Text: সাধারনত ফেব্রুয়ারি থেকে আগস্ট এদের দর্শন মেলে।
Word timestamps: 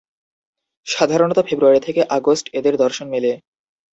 সাধারনত 0.87 1.37
ফেব্রুয়ারি 1.47 1.79
থেকে 1.87 2.01
আগস্ট 2.17 2.45
এদের 2.59 2.73
দর্শন 2.83 3.07
মেলে। 3.11 3.31